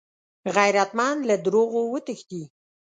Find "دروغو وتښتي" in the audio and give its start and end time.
1.45-2.41